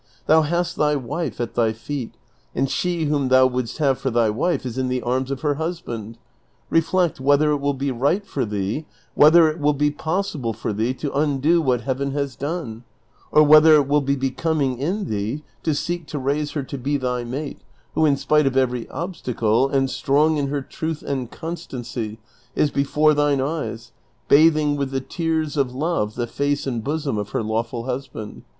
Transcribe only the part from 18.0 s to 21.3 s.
in spite of every obstacle, and strong in her truth and